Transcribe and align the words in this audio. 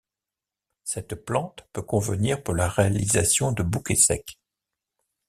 Cette 0.83 1.13
plante 1.13 1.67
peut 1.73 1.83
convenir 1.83 2.41
pour 2.41 2.55
la 2.55 2.67
réalisation 2.67 3.51
de 3.51 3.61
bouquets 3.61 3.93
secs. 3.93 4.39